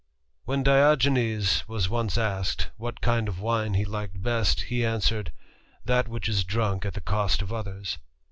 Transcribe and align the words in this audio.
^1 0.47 0.53
rHEN 0.55 0.63
Diogenes 0.63 1.63
was 1.67 1.87
once 1.87 2.17
asked, 2.17 2.71
what 2.75 3.01
kind 3.01 3.27
of 3.27 3.39
wine 3.39 3.75
he 3.75 3.85
^^ 3.85 3.87
Uked 3.87 4.19
best, 4.23 4.61
he 4.61 4.83
answered, 4.83 5.31
"That 5.85 6.07
which 6.07 6.27
is 6.27 6.43
drunk 6.43 6.85
at 6.87 6.95
the 6.95 7.01
cost 7.01 7.43
of 7.43 7.53
others." 7.53 7.99